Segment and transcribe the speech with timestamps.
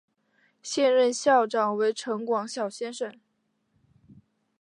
[0.63, 3.19] 现任校长为陈广尧先生。